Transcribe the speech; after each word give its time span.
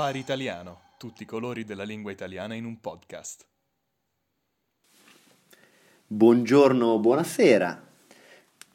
Safari 0.00 0.18
Italiano, 0.18 0.80
tutti 0.96 1.24
i 1.24 1.26
colori 1.26 1.66
della 1.66 1.82
lingua 1.82 2.10
italiana 2.10 2.54
in 2.54 2.64
un 2.64 2.80
podcast. 2.80 3.44
Buongiorno, 6.06 6.98
buonasera. 6.98 7.82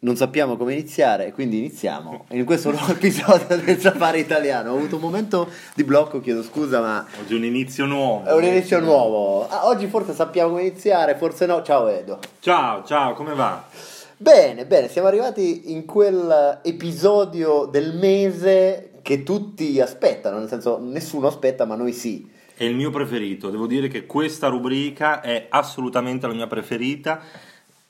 Non 0.02 0.16
sappiamo 0.18 0.56
come 0.56 0.74
iniziare, 0.74 1.32
quindi 1.32 1.58
iniziamo. 1.58 2.26
In 2.30 2.46
questo 2.46 2.70
nuovo 2.70 2.92
episodio 2.94 3.58
del 3.58 3.80
Safari 3.80 4.20
Italiano 4.20 4.72
ho 4.74 4.76
avuto 4.76 4.98
un 4.98 5.02
momento 5.02 5.50
di 5.74 5.84
blocco, 5.84 6.22
chiedo 6.22 6.44
scusa, 6.44 6.80
ma 6.80 7.04
Oggi 7.20 7.34
è 7.34 7.38
un 7.38 7.46
inizio 7.46 7.88
nuovo. 7.88 8.24
è 8.24 8.32
un 8.32 8.44
inizio 8.44 8.80
nuovo. 8.80 9.50
Ah, 9.50 9.66
oggi 9.66 9.88
forse 9.88 10.14
sappiamo 10.14 10.50
come 10.50 10.62
iniziare, 10.62 11.16
forse 11.16 11.48
no. 11.48 11.64
Ciao 11.64 11.88
Edo. 11.88 12.20
Ciao, 12.40 12.84
ciao, 12.84 13.16
come 13.16 13.34
va? 13.34 13.68
Bene, 14.16 14.68
bene, 14.68 14.90
siamo 14.90 15.08
arrivati 15.08 15.72
in 15.72 15.86
quel 15.86 16.60
episodio 16.62 17.66
del 17.66 17.96
mese 17.96 18.92
che 19.06 19.22
tutti 19.22 19.80
aspettano, 19.80 20.40
nel 20.40 20.48
senso 20.48 20.80
nessuno 20.82 21.28
aspetta, 21.28 21.66
ma 21.66 21.76
noi 21.76 21.94
sì. 21.94 22.28
È 22.56 22.64
il 22.64 22.74
mio 22.74 22.90
preferito. 22.90 23.52
Devo 23.52 23.68
dire 23.68 23.88
che 23.88 24.08
questa 24.08 24.48
rubrica 24.48 25.22
è 25.22 25.46
assolutamente 25.48 26.26
la 26.26 26.34
mia 26.34 26.48
preferita. 26.48 27.22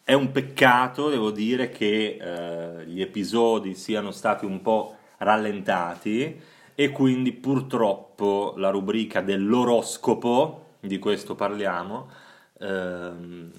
È 0.04 0.12
un 0.12 0.34
peccato, 0.34 1.08
devo 1.08 1.32
dire, 1.32 1.70
che 1.70 2.18
eh, 2.20 2.86
gli 2.88 3.00
episodi 3.00 3.76
siano 3.76 4.12
stati 4.12 4.44
un 4.44 4.62
po' 4.62 4.98
rallentati 5.20 6.38
e 6.76 6.90
quindi 6.90 7.32
purtroppo 7.32 8.54
la 8.58 8.70
rubrica 8.70 9.22
dell'oroscopo, 9.22 10.66
di 10.82 11.00
questo 11.00 11.34
parliamo, 11.34 12.10
ehm, 12.60 13.52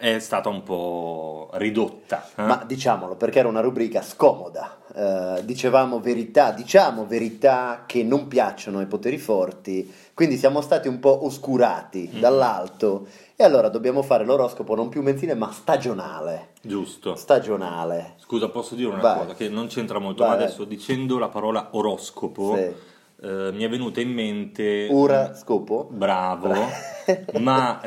è 0.00 0.18
stata 0.18 0.48
un 0.48 0.62
po' 0.62 1.50
ridotta. 1.52 2.26
eh? 2.36 2.42
Ma 2.42 2.64
diciamolo 2.66 3.16
perché 3.16 3.38
era 3.40 3.48
una 3.48 3.60
rubrica 3.60 4.00
scomoda. 4.00 4.78
Eh, 4.94 5.44
dicevamo 5.44 6.00
verità, 6.00 6.52
diciamo 6.52 7.04
verità 7.06 7.84
che 7.86 8.02
non 8.02 8.26
piacciono 8.26 8.78
ai 8.78 8.86
poteri 8.86 9.18
forti, 9.18 9.92
quindi 10.14 10.38
siamo 10.38 10.62
stati 10.62 10.88
un 10.88 10.98
po' 11.00 11.26
oscurati 11.26 12.10
Mm. 12.14 12.18
dall'alto 12.18 13.06
e 13.36 13.44
allora 13.44 13.68
dobbiamo 13.68 14.00
fare 14.02 14.24
l'oroscopo 14.24 14.74
non 14.74 14.88
più 14.88 15.02
mensile 15.02 15.34
ma 15.34 15.52
stagionale. 15.52 16.48
Giusto. 16.62 17.14
Stagionale. 17.14 18.14
Scusa, 18.16 18.48
posso 18.48 18.74
dire 18.74 18.88
una 18.88 19.00
Vai. 19.02 19.18
cosa 19.18 19.34
che 19.34 19.50
non 19.50 19.66
c'entra 19.66 19.98
molto, 19.98 20.22
Vai, 20.24 20.36
ma 20.38 20.42
adesso 20.42 20.64
dicendo 20.64 21.18
la 21.18 21.28
parola 21.28 21.68
oroscopo 21.72 22.56
Sì. 22.56 22.72
Eh, 23.22 23.50
mi 23.52 23.62
è 23.64 23.68
venuta 23.68 24.00
in 24.00 24.10
mente 24.12 24.88
Ora 24.90 25.34
scopo? 25.34 25.88
bravo, 25.90 26.54
ma, 27.40 27.80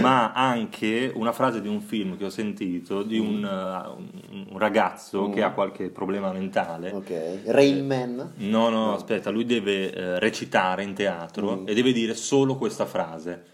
ma 0.00 0.32
anche 0.32 1.10
una 1.14 1.32
frase 1.32 1.60
di 1.60 1.68
un 1.68 1.80
film 1.80 2.16
che 2.16 2.24
ho 2.24 2.30
sentito 2.30 3.02
di 3.02 3.18
un, 3.18 3.42
uh, 3.44 4.52
un 4.52 4.58
ragazzo 4.58 5.28
Mm. 5.28 5.32
che 5.32 5.42
ha 5.42 5.50
qualche 5.52 5.90
problema 5.90 6.32
mentale. 6.32 6.90
Ok. 6.92 7.40
Rain 7.46 7.86
Man? 7.86 8.32
No, 8.36 8.68
no, 8.68 8.94
aspetta, 8.94 9.30
lui 9.30 9.44
deve 9.44 9.92
eh, 9.92 10.18
recitare 10.18 10.82
in 10.82 10.94
teatro 10.94 11.56
Mm. 11.62 11.68
e 11.68 11.74
deve 11.74 11.92
dire 11.92 12.14
solo 12.14 12.56
questa 12.56 12.86
frase. 12.86 13.44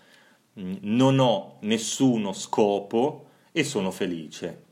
Mm, 0.60 0.74
Non 0.82 1.18
ho 1.18 1.56
nessuno 1.60 2.32
scopo 2.32 3.26
e 3.52 3.64
sono 3.64 3.90
felice. 3.90 4.62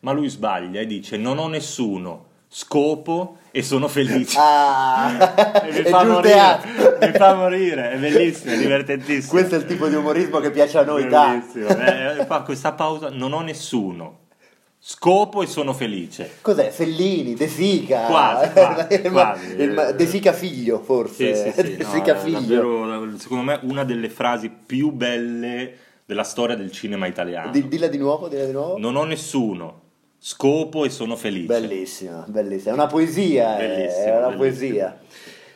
Ma 0.00 0.12
lui 0.12 0.28
sbaglia 0.28 0.80
e 0.80 0.86
dice 0.86 1.16
non 1.16 1.38
ho 1.38 1.46
nessuno 1.48 2.26
scopo 2.54 3.38
e 3.50 3.62
sono 3.62 3.88
felice. 3.88 4.36
Ah! 4.38 5.60
E 5.64 5.72
mi 5.82 5.88
fa 5.88 6.04
morire, 6.04 6.60
mi 7.00 7.12
fa 7.12 7.34
morire, 7.34 7.92
è 7.92 7.96
bellissimo, 7.98 8.52
è 8.52 8.58
divertentissimo. 8.58 9.30
Questo 9.30 9.54
è 9.54 9.58
il 9.58 9.64
tipo 9.64 9.88
di 9.88 9.94
umorismo 9.94 10.38
che 10.40 10.50
piace 10.50 10.78
a 10.78 10.84
noi. 10.84 11.06
Bellissimo, 11.06 11.68
eh, 11.68 12.24
fa 12.26 12.42
questa 12.42 12.72
pausa, 12.72 13.08
non 13.10 13.32
ho 13.32 13.40
nessuno 13.40 14.18
scopo 14.78 15.42
e 15.42 15.46
sono 15.46 15.72
felice. 15.72 16.38
Cos'è? 16.40 16.70
Fellini, 16.70 17.34
De 17.34 17.46
Sica? 17.48 18.02
Quasi, 18.06 18.50
quasi, 18.52 19.02
ma- 19.08 19.10
quasi. 19.10 19.66
ma- 19.68 19.92
De 19.92 20.06
Sica 20.06 20.32
figlio, 20.32 20.78
Sì, 20.78 20.84
forse. 20.84 21.34
sì, 21.36 21.52
sì, 21.52 21.76
De 21.78 21.84
no, 21.84 21.90
Sica 21.90 22.14
è 22.14 22.18
figlio. 22.18 22.38
davvero, 22.40 23.18
secondo 23.18 23.44
me, 23.44 23.60
una 23.62 23.84
delle 23.84 24.08
frasi 24.10 24.50
più 24.50 24.90
belle 24.90 25.76
della 26.04 26.24
storia 26.24 26.56
del 26.56 26.70
cinema 26.72 27.06
italiano. 27.06 27.50
Di- 27.52 27.68
dilla 27.68 27.86
di 27.86 27.98
nuovo, 27.98 28.28
dilla 28.28 28.44
di 28.44 28.52
nuovo. 28.52 28.76
Non 28.78 28.96
ho 28.96 29.04
nessuno 29.04 29.81
scopo 30.24 30.84
e 30.84 30.90
sono 30.90 31.16
felice. 31.16 31.46
Bellissima, 31.46 32.24
bellissima. 32.28 32.70
È 32.70 32.74
una 32.74 32.86
poesia, 32.86 33.58
è- 33.58 33.66
Bellissimo, 33.66 34.04
è 34.04 34.16
una 34.18 34.28
bellissimo. 34.28 34.36
poesia. 34.38 35.00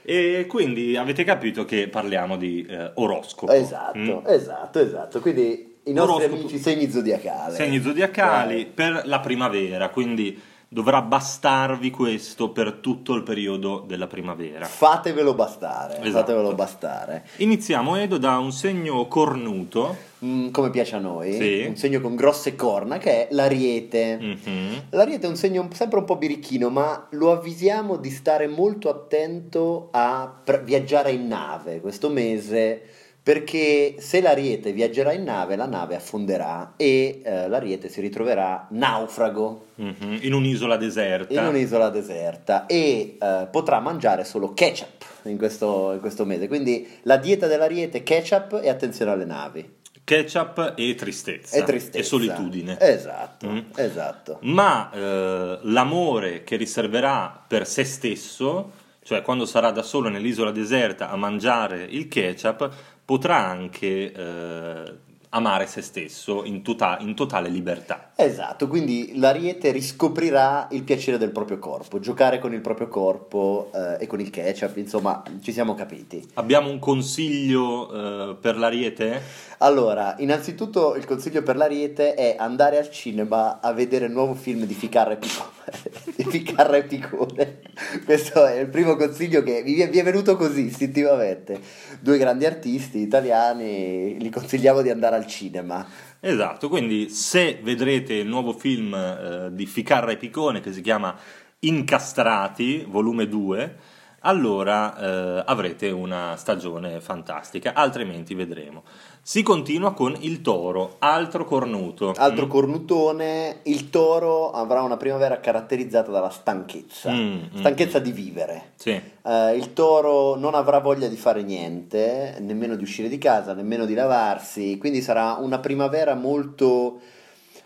E 0.02 0.46
quindi 0.48 0.96
avete 0.96 1.22
capito 1.24 1.64
che 1.64 1.88
parliamo 1.88 2.36
di 2.36 2.66
eh, 2.68 2.90
oroscopo. 2.94 3.52
Esatto, 3.52 3.98
Mm? 3.98 4.26
esatto, 4.26 4.78
esatto. 4.80 5.20
Quindi 5.20 5.74
i 5.84 5.92
nostri 5.92 6.14
Oroscopo. 6.24 6.40
amici 6.40 6.58
segni 6.58 6.90
zodiacali. 6.90 7.54
Segni 7.54 7.80
zodiacali 7.80 8.54
Vai. 8.54 8.66
per 8.66 9.02
la 9.04 9.20
primavera, 9.20 9.88
quindi 9.90 10.40
dovrà 10.76 11.00
bastarvi 11.00 11.90
questo 11.90 12.50
per 12.50 12.74
tutto 12.74 13.14
il 13.14 13.22
periodo 13.22 13.82
della 13.86 14.06
primavera. 14.06 14.66
Fatevelo 14.66 15.32
bastare, 15.32 15.94
Esatto. 16.02 16.10
fatevelo 16.12 16.54
bastare. 16.54 17.24
Iniziamo 17.36 17.96
Edo 17.96 18.18
da 18.18 18.36
un 18.36 18.52
segno 18.52 19.08
cornuto. 19.08 19.96
Mm, 20.22 20.50
come 20.50 20.68
piace 20.68 20.96
a 20.96 20.98
noi, 20.98 21.32
Sì. 21.32 21.64
un 21.66 21.76
segno 21.76 22.02
con 22.02 22.14
grosse 22.14 22.54
corna 22.56 22.98
che 22.98 23.26
è 23.26 23.28
l'ariete. 23.32 24.18
Mhm. 24.20 24.82
L'ariete 24.90 25.24
è 25.26 25.30
un 25.30 25.36
segno 25.36 25.66
sempre 25.72 25.98
un 26.00 26.04
po' 26.04 26.16
birichino, 26.16 26.68
ma 26.68 27.06
lo 27.12 27.32
avvisiamo 27.32 27.96
di 27.96 28.10
stare 28.10 28.46
molto 28.46 28.90
attento 28.90 29.88
a 29.92 30.42
viaggiare 30.62 31.10
in 31.12 31.26
nave 31.26 31.80
questo 31.80 32.10
mese, 32.10 32.82
perché 33.26 33.96
se 33.98 34.20
l'ariete 34.20 34.70
viaggerà 34.70 35.10
in 35.12 35.24
nave, 35.24 35.56
la 35.56 35.66
nave 35.66 35.96
affonderà 35.96 36.74
e 36.76 37.22
eh, 37.24 37.48
l'ariete 37.48 37.88
si 37.88 38.00
ritroverà 38.00 38.68
naufrago 38.70 39.64
Mhm. 39.78 40.18
In 40.22 40.32
un'isola 40.32 40.76
deserta. 40.76 41.32
in 41.38 41.44
un'isola 41.46 41.88
deserta 41.90 42.66
e 42.66 43.16
eh, 43.20 43.48
potrà 43.50 43.80
mangiare 43.80 44.22
solo 44.24 44.54
ketchup 44.54 45.04
in 45.24 45.36
questo, 45.38 45.90
in 45.92 45.98
questo 46.00 46.24
mese. 46.24 46.46
Quindi 46.46 46.88
la 47.02 47.16
dieta 47.16 47.48
dell'ariete 47.48 47.98
è 47.98 48.02
ketchup 48.04 48.60
e 48.62 48.68
attenzione 48.70 49.10
alle 49.10 49.24
navi. 49.24 49.74
Ketchup 50.04 50.74
e 50.76 50.94
tristezza. 50.94 51.56
E 51.56 51.64
tristezza. 51.64 51.98
E 51.98 52.02
solitudine. 52.04 52.76
Esatto, 52.80 53.48
Mm. 53.48 53.58
esatto. 53.74 54.38
Ma 54.42 54.88
eh, 54.94 55.58
l'amore 55.62 56.44
che 56.44 56.54
riserverà 56.56 57.42
per 57.46 57.66
se 57.66 57.82
stesso, 57.82 58.70
cioè 59.02 59.20
quando 59.22 59.44
sarà 59.46 59.72
da 59.72 59.82
solo 59.82 60.08
nell'isola 60.08 60.52
deserta 60.52 61.10
a 61.10 61.16
mangiare 61.16 61.82
il 61.90 62.06
ketchup, 62.08 62.70
potrà 63.06 63.36
anche 63.46 64.12
eh, 64.12 64.98
amare 65.30 65.66
se 65.66 65.82
stesso 65.82 66.44
in, 66.44 66.62
tota- 66.62 66.98
in 67.00 67.14
totale 67.14 67.48
libertà. 67.48 68.12
Esatto, 68.16 68.66
quindi 68.66 69.12
l'ariete 69.16 69.70
riscoprirà 69.70 70.68
il 70.70 70.82
piacere 70.84 71.18
del 71.18 71.30
proprio 71.30 71.58
corpo, 71.58 71.98
giocare 71.98 72.38
con 72.38 72.54
il 72.54 72.60
proprio 72.60 72.88
corpo 72.88 73.70
eh, 73.74 73.98
e 74.00 74.06
con 74.06 74.20
il 74.20 74.30
ketchup, 74.30 74.76
insomma, 74.76 75.22
ci 75.42 75.52
siamo 75.52 75.74
capiti. 75.74 76.26
Abbiamo 76.34 76.70
un 76.70 76.78
consiglio 76.78 78.30
eh, 78.30 78.36
per 78.36 78.56
l'ariete? 78.56 79.20
Allora, 79.58 80.16
innanzitutto 80.18 80.94
il 80.96 81.04
consiglio 81.06 81.42
per 81.42 81.56
l'ariete 81.56 82.14
è 82.14 82.36
andare 82.38 82.78
al 82.78 82.90
cinema 82.90 83.60
a 83.60 83.72
vedere 83.72 84.06
il 84.06 84.12
nuovo 84.12 84.34
film 84.34 84.64
di 84.64 84.74
Ficarra 84.74 85.12
e 85.12 85.16
Picone. 85.16 85.54
di 86.16 86.24
Ficarra 86.24 86.76
e 86.76 86.84
Picone. 86.84 87.60
Questo 88.04 88.44
è 88.46 88.60
il 88.60 88.68
primo 88.68 88.96
consiglio 88.96 89.42
che 89.42 89.62
vi 89.62 89.80
è, 89.80 89.88
vi 89.88 89.98
è 89.98 90.02
venuto 90.02 90.36
così 90.36 90.66
istintivamente. 90.66 91.58
Due 92.00 92.18
grandi 92.18 92.44
artisti 92.44 92.98
italiani, 92.98 94.18
li 94.18 94.30
consigliamo 94.30 94.82
di 94.82 94.90
andare 94.90 95.15
al 95.16 95.26
cinema. 95.26 95.86
Esatto, 96.20 96.68
quindi 96.68 97.08
se 97.10 97.58
vedrete 97.62 98.14
il 98.14 98.28
nuovo 98.28 98.52
film 98.52 98.94
eh, 98.94 99.48
di 99.52 99.66
Ficarra 99.66 100.12
e 100.12 100.16
Picone 100.16 100.60
che 100.60 100.72
si 100.72 100.80
chiama 100.80 101.16
Incastrati, 101.60 102.84
volume 102.88 103.26
2, 103.26 103.76
allora 104.26 104.96
eh, 104.98 105.42
avrete 105.46 105.90
una 105.90 106.34
stagione 106.36 107.00
fantastica, 107.00 107.72
altrimenti 107.74 108.34
vedremo. 108.34 108.82
Si 109.22 109.42
continua 109.42 109.92
con 109.92 110.16
il 110.20 110.40
toro, 110.40 110.96
altro 110.98 111.44
cornuto. 111.44 112.12
Altro 112.16 112.46
Mm. 112.46 112.48
cornutone, 112.48 113.56
il 113.64 113.90
toro 113.90 114.50
avrà 114.52 114.82
una 114.82 114.96
primavera 114.96 115.40
caratterizzata 115.40 116.10
dalla 116.10 116.30
stanchezza, 116.30 117.10
Mm, 117.10 117.34
mm, 117.54 117.58
stanchezza 117.58 117.98
di 117.98 118.12
vivere. 118.12 118.72
Sì. 118.76 118.90
Eh, 118.90 119.56
il 119.56 119.72
toro 119.72 120.36
non 120.36 120.54
avrà 120.54 120.78
voglia 120.78 121.08
di 121.08 121.16
fare 121.16 121.42
niente, 121.42 122.36
nemmeno 122.40 122.76
di 122.76 122.82
uscire 122.82 123.08
di 123.08 123.18
casa, 123.18 123.52
nemmeno 123.54 123.84
di 123.84 123.94
lavarsi, 123.94 124.76
quindi 124.78 125.02
sarà 125.02 125.36
una 125.40 125.58
primavera 125.58 126.14
molto, 126.14 127.00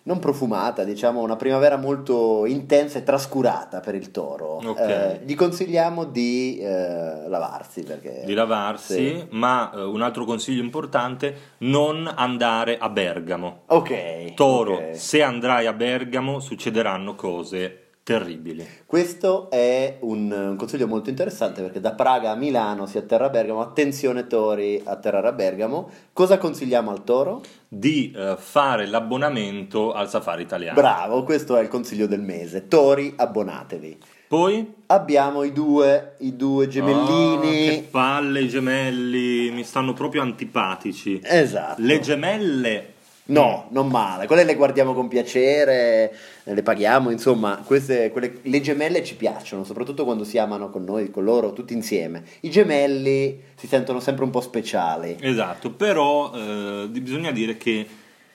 non 0.03 0.19
profumata, 0.19 0.85
diciamo 0.85 1.21
una 1.21 1.37
primavera 1.37 1.77
molto 1.77 2.47
intensa 2.47 2.99
e 2.99 3.03
trascurata 3.03 3.81
per 3.81 3.95
il 3.95 4.11
toro. 4.11 4.61
Ok. 4.65 4.79
Eh, 4.79 5.21
gli 5.25 5.35
consigliamo 5.35 6.05
di 6.05 6.59
eh, 6.59 7.29
lavarsi 7.29 7.83
perché... 7.83 8.23
Di 8.25 8.35
lavarsi, 8.35 8.95
Sì. 8.95 9.27
ma 9.31 9.71
eh, 9.75 9.83
un 9.83 10.03
altro 10.03 10.25
consiglio 10.25 10.63
importante, 10.63 11.35
non 11.59 12.11
andare 12.13 12.79
a 12.79 12.89
Bergamo. 12.89 13.63
Ok. 13.67 14.35
Toro, 14.35 14.75
ok. 14.75 14.97
se 14.97 15.23
andrai 15.23 15.67
a 15.67 15.73
Bergamo 15.73 16.41
succederanno 16.41 17.15
cose 17.15 17.90
terribili. 18.11 18.67
Questo 18.87 19.51
è 19.51 19.99
un, 20.01 20.33
un 20.33 20.57
consiglio 20.57 20.89
molto 20.89 21.11
interessante 21.11 21.63
perché 21.63 21.79
da 21.79 21.93
Praga 21.93 22.33
a 22.33 22.35
Milano 22.35 22.87
si 22.87 22.99
atterra 22.99 23.27
a 23.27 23.29
Bergamo. 23.29 23.61
Attenzione, 23.61 24.27
tori, 24.27 24.83
atterrare 24.85 25.29
a 25.29 25.33
Bergamo. 25.33 25.89
Cosa 26.13 26.37
consigliamo 26.37 26.91
al 26.91 27.05
toro? 27.05 27.43
Di 27.69 28.13
eh, 28.17 28.35
fare 28.37 28.87
l'abbonamento 28.87 29.93
al 29.93 30.09
safari 30.09 30.43
italiano. 30.43 30.75
Bravo, 30.75 31.23
questo 31.23 31.57
è 31.57 31.63
il 31.63 31.69
consiglio 31.69 32.09
del 32.09 32.21
mese. 32.21 32.67
Tori, 32.67 33.15
abbonatevi. 33.17 33.99
Poi? 34.27 34.75
Abbiamo 34.87 35.43
i 35.45 35.53
due, 35.53 36.15
i 36.19 36.37
due 36.37 36.67
gemellini. 36.67 37.69
Ah, 37.69 37.71
che 37.71 37.89
palle 37.91 38.43
i 38.43 38.49
gemelli, 38.49 39.51
mi 39.51 39.63
stanno 39.63 39.93
proprio 39.93 40.23
antipatici. 40.23 41.21
Esatto. 41.23 41.81
Le 41.81 42.01
gemelle 42.01 42.90
No, 43.31 43.67
non 43.71 43.89
male. 43.89 44.27
Quelle 44.27 44.45
le 44.45 44.55
guardiamo 44.55 44.93
con 44.93 45.09
piacere, 45.09 46.13
le 46.43 46.63
paghiamo, 46.63 47.11
insomma, 47.11 47.63
queste, 47.65 48.11
quelle, 48.11 48.39
le 48.43 48.61
gemelle 48.61 49.05
ci 49.05 49.15
piacciono, 49.15 49.65
soprattutto 49.65 50.05
quando 50.05 50.25
si 50.25 50.37
amano 50.37 50.69
con 50.69 50.85
noi, 50.85 51.11
con 51.11 51.25
loro, 51.25 51.53
tutti 51.53 51.73
insieme. 51.73 52.25
I 52.41 52.51
gemelli 52.51 53.41
si 53.55 53.67
sentono 53.67 54.01
sempre 54.01 54.25
un 54.25 54.31
po' 54.31 54.41
speciali. 54.41 55.17
Esatto, 55.21 55.71
però 55.71 56.33
eh, 56.35 56.89
bisogna 56.91 57.31
dire 57.31 57.57
che 57.57 57.87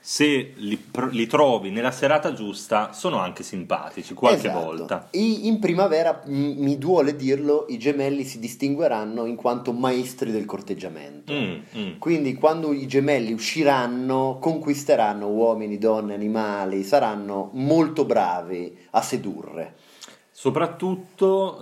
se 0.07 0.53
li, 0.57 0.79
li, 1.09 1.25
trovi 1.25 1.71
nella 1.71 1.89
serata 1.89 2.31
giusta, 2.31 2.93
sono 2.93 3.17
anche 3.17 3.41
simpatici 3.41 4.13
qualche 4.13 4.49
esatto. 4.49 4.63
volta. 4.63 5.07
I, 5.09 5.47
in 5.47 5.57
primavera, 5.57 6.21
m- 6.27 6.53
mi 6.57 6.77
duole 6.77 7.15
dirlo, 7.15 7.65
i 7.69 7.79
gemelli 7.79 8.23
si 8.23 8.37
distingueranno 8.37 9.25
in 9.25 9.35
quanto 9.35 9.73
maestri 9.73 10.29
del 10.29 10.45
corteggiamento. 10.45 11.33
Mm, 11.33 11.55
mm. 11.75 11.97
Quindi 11.97 12.35
quando 12.35 12.71
i 12.71 12.85
gemelli 12.85 13.33
usciranno, 13.33 14.37
conquisteranno 14.39 15.27
uomini, 15.27 15.79
donne, 15.79 16.13
animali, 16.13 16.83
saranno 16.83 17.49
molto 17.53 18.05
bravi 18.05 18.77
a 18.91 19.01
sedurre. 19.01 19.73
Soprattutto 20.29 21.57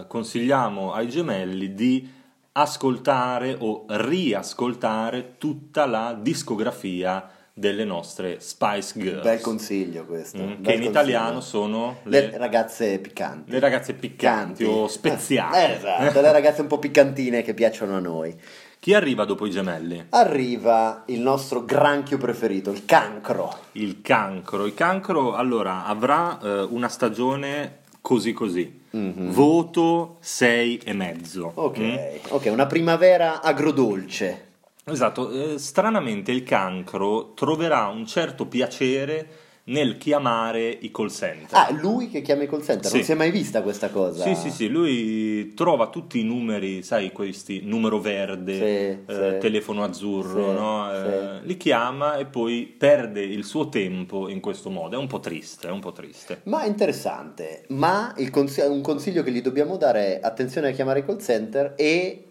eh, 0.00 0.06
consigliamo 0.06 0.92
ai 0.92 1.08
gemelli 1.08 1.74
di 1.74 2.08
ascoltare 2.52 3.56
o 3.58 3.86
riascoltare 3.88 5.34
tutta 5.36 5.84
la 5.86 6.16
discografia 6.16 7.30
delle 7.58 7.84
nostre 7.84 8.38
Spice 8.40 8.92
Girls. 9.00 9.22
Bel 9.22 9.40
consiglio 9.40 10.04
questo. 10.04 10.36
Mm, 10.36 10.46
che 10.46 10.52
in 10.52 10.62
consiglio. 10.64 10.88
italiano 10.90 11.40
sono 11.40 12.00
le, 12.02 12.28
le, 12.28 12.36
ragazze 12.36 12.98
piccanti. 12.98 13.50
le 13.50 13.58
ragazze 13.58 13.94
piccanti 13.94 14.62
o 14.64 14.86
speziate. 14.88 15.56
Eh, 15.58 15.76
esatto, 15.76 16.20
le 16.20 16.32
ragazze 16.32 16.60
un 16.60 16.66
po' 16.66 16.78
piccantine 16.78 17.40
che 17.40 17.54
piacciono 17.54 17.96
a 17.96 18.00
noi. 18.00 18.38
Chi 18.78 18.92
arriva 18.92 19.24
dopo 19.24 19.46
i 19.46 19.50
gemelli? 19.50 20.04
Arriva 20.10 21.04
il 21.06 21.20
nostro 21.20 21.64
granchio 21.64 22.18
preferito, 22.18 22.70
il 22.70 22.84
cancro. 22.84 23.50
Il 23.72 24.02
cancro. 24.02 24.66
Il 24.66 24.74
cancro 24.74 25.34
allora 25.34 25.86
avrà 25.86 26.38
eh, 26.38 26.60
una 26.68 26.88
stagione 26.88 27.78
così 28.02 28.34
così. 28.34 28.84
Mhm. 28.90 29.30
Voto 29.32 30.18
6 30.20 30.80
e 30.84 30.92
mezzo. 30.92 31.52
Ok, 31.54 31.78
Mm? 31.78 31.94
ok, 32.28 32.48
una 32.50 32.66
primavera 32.66 33.40
agrodolce. 33.42 34.45
Esatto, 34.88 35.32
eh, 35.32 35.58
stranamente 35.58 36.30
il 36.30 36.44
cancro 36.44 37.32
troverà 37.34 37.86
un 37.88 38.06
certo 38.06 38.46
piacere 38.46 39.28
nel 39.64 39.96
chiamare 39.98 40.68
i 40.68 40.92
call 40.92 41.08
center. 41.08 41.58
Ah, 41.58 41.72
lui 41.72 42.08
che 42.08 42.22
chiama 42.22 42.44
i 42.44 42.48
call 42.48 42.62
center, 42.62 42.86
Sì. 42.86 42.94
non 42.94 43.04
si 43.04 43.10
è 43.10 43.14
mai 43.16 43.32
vista 43.32 43.62
questa 43.62 43.90
cosa? 43.90 44.22
Sì, 44.22 44.36
sì, 44.36 44.48
sì, 44.52 44.68
lui 44.68 45.54
trova 45.54 45.88
tutti 45.88 46.20
i 46.20 46.22
numeri, 46.22 46.84
sai, 46.84 47.10
questi 47.10 47.62
numero 47.64 47.98
verde, 47.98 48.54
Sì, 48.54 49.12
eh, 49.12 49.30
sì. 49.32 49.38
telefono 49.40 49.82
azzurro, 49.82 50.52
no? 50.52 50.92
Eh, 50.92 51.40
li 51.42 51.56
chiama 51.56 52.14
e 52.18 52.26
poi 52.26 52.72
perde 52.78 53.22
il 53.22 53.42
suo 53.44 53.68
tempo 53.68 54.28
in 54.28 54.38
questo 54.38 54.70
modo. 54.70 54.94
È 54.94 54.98
un 55.00 55.08
po' 55.08 55.18
triste, 55.18 55.66
è 55.66 55.72
un 55.72 55.80
po' 55.80 55.90
triste. 55.90 56.42
Ma 56.44 56.62
è 56.62 56.68
interessante, 56.68 57.64
ma 57.70 58.14
il 58.18 58.30
consi- 58.30 58.60
un 58.60 58.82
consiglio 58.82 59.24
che 59.24 59.32
gli 59.32 59.42
dobbiamo 59.42 59.76
dare 59.78 60.20
è 60.20 60.24
attenzione 60.24 60.68
a 60.68 60.70
chiamare 60.70 61.00
i 61.00 61.04
call 61.04 61.18
center 61.18 61.74
e, 61.76 62.25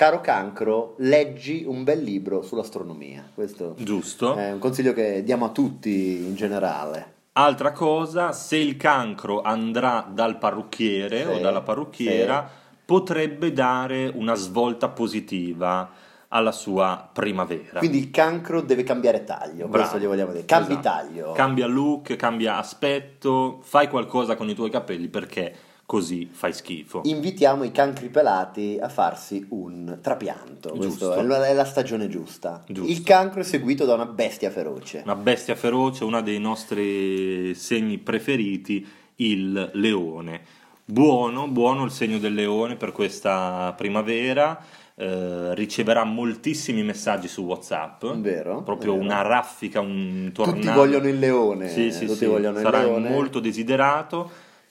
caro 0.00 0.22
cancro, 0.22 0.94
leggi 1.00 1.62
un 1.66 1.84
bel 1.84 2.02
libro 2.02 2.40
sull'astronomia. 2.40 3.22
Questo 3.34 3.74
Giusto? 3.76 4.34
è 4.34 4.50
un 4.50 4.58
consiglio 4.58 4.94
che 4.94 5.22
diamo 5.22 5.44
a 5.44 5.48
tutti 5.50 6.24
in 6.24 6.34
generale. 6.36 7.12
Altra 7.32 7.72
cosa, 7.72 8.32
se 8.32 8.56
il 8.56 8.78
cancro 8.78 9.42
andrà 9.42 10.08
dal 10.10 10.38
parrucchiere 10.38 11.18
Sì, 11.18 11.28
o 11.28 11.38
dalla 11.38 11.60
parrucchiera, 11.60 12.48
potrebbe 12.82 13.52
dare 13.52 14.10
una 14.14 14.32
svolta 14.32 14.88
positiva 14.88 15.90
alla 16.28 16.52
sua 16.52 17.10
primavera. 17.12 17.80
Quindi 17.80 17.98
il 17.98 18.10
cancro 18.10 18.62
deve 18.62 18.84
cambiare 18.84 19.24
taglio, 19.24 19.66
Bravo. 19.66 19.70
questo 19.70 19.98
gli 19.98 20.06
vogliamo 20.06 20.32
dire. 20.32 20.46
Cambi 20.46 20.72
Esatto. 20.78 20.88
taglio. 20.88 21.32
Cambia 21.32 21.66
look, 21.66 22.16
cambia 22.16 22.56
aspetto, 22.56 23.58
fai 23.60 23.88
qualcosa 23.88 24.34
con 24.34 24.48
i 24.48 24.54
tuoi 24.54 24.70
capelli 24.70 25.08
perché 25.08 25.54
così 25.90 26.28
fai 26.30 26.52
schifo. 26.52 27.00
Invitiamo 27.02 27.64
i 27.64 27.72
cancri 27.72 28.10
pelati 28.10 28.78
a 28.80 28.88
farsi 28.88 29.44
un 29.48 29.98
trapianto. 30.00 30.78
Giusto. 30.78 31.14
È 31.14 31.22
la- 31.24 31.48
è 31.48 31.52
la 31.52 31.64
stagione 31.64 32.06
giusta. 32.06 32.62
Giusto. 32.68 32.88
Il 32.92 33.02
cancro 33.02 33.40
è 33.40 33.42
seguito 33.42 33.84
da 33.84 33.94
una 33.94 34.06
bestia 34.06 34.50
feroce. 34.52 35.00
Una 35.04 35.16
bestia 35.16 35.56
feroce, 35.56 36.04
uno 36.04 36.22
dei 36.22 36.38
nostri 36.38 37.56
segni 37.56 37.98
preferiti, 37.98 38.86
il 39.16 39.70
leone. 39.74 40.42
Buono, 40.84 41.48
buono 41.48 41.82
il 41.84 41.90
segno 41.90 42.18
del 42.18 42.34
leone 42.34 42.76
per 42.76 42.92
questa 42.92 43.74
primavera. 43.76 44.62
eh, 44.94 45.54
riceverà 45.54 46.04
moltissimi 46.04 46.82
messaggi 46.82 47.26
su 47.26 47.42
WhatsApp. 47.42 48.04
Vero, 48.16 48.62
Proprio 48.62 48.92
vero. 48.92 49.02
una 49.04 49.22
raffica, 49.22 49.80
un 49.80 50.30
tornado. 50.34 50.60
Tutti 50.60 50.72
vogliono 50.74 51.08
il 51.08 51.18
leone. 51.18 51.68
Sì, 51.70 51.90
sì, 51.90 52.04
tutti 52.04 52.18
sì. 52.18 52.26
vogliono 52.26 52.58
il 52.58 52.62
Sarà 52.64 52.82
leone. 52.82 53.08
molto 53.08 53.40
desiderato. 53.40 54.30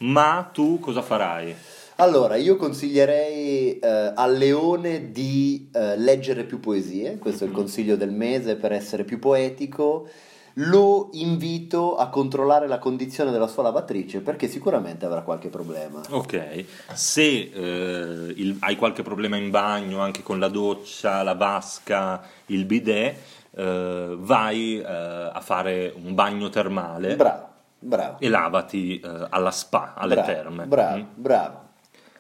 Ma 0.10 0.50
tu 0.54 0.80
cosa 0.80 1.02
farai? 1.02 1.54
Allora, 1.98 2.38
io 2.38 2.56
consiglierei 2.56 3.80
eh, 3.80 4.14
al 4.16 4.38
leone 4.38 5.12
di 5.12 5.70
eh, 5.74 5.98
leggere 5.98 6.46
più 6.46 6.62
poesie, 6.62 7.18
questo 7.18 7.44
è 7.44 7.48
il 7.48 7.52
Mhm. 7.54 7.60
consiglio 7.60 7.98
del 7.98 8.12
mese 8.12 8.56
per 8.56 8.72
essere 8.72 9.04
più 9.04 9.20
poetico. 9.20 10.08
Lo 10.54 11.10
invito 11.14 11.98
a 11.98 12.08
controllare 12.08 12.68
la 12.68 12.80
condizione 12.80 13.32
della 13.32 13.48
sua 13.48 13.64
lavatrice 13.64 14.22
perché 14.22 14.48
sicuramente 14.48 15.06
avrà 15.06 15.22
qualche 15.22 15.50
problema. 15.50 16.02
Ok, 16.12 16.64
se 16.94 17.52
eh, 17.54 18.34
il- 18.38 18.56
hai 18.62 18.78
qualche 18.78 19.04
problema 19.04 19.36
in 19.36 19.50
bagno 19.50 20.00
anche 20.00 20.24
con 20.24 20.40
la 20.40 20.48
doccia, 20.48 21.24
la 21.24 21.34
vasca, 21.36 22.22
il 22.48 22.64
bidet, 22.64 23.16
eh, 23.52 24.16
vai 24.18 24.80
eh, 24.80 24.84
a 24.86 25.42
fare 25.42 25.94
un 26.02 26.14
bagno 26.14 26.50
termale 26.50 27.16
Bravo, 27.16 27.48
bravo. 27.80 28.18
e 28.20 28.30
lavati 28.30 29.00
eh, 29.00 29.28
alla 29.30 29.52
spa, 29.52 29.94
alle 29.96 30.16
bravo, 30.16 30.28
terme. 30.32 30.66
Bravo, 30.66 30.98
Mm? 30.98 31.04
bravo. 31.16 31.68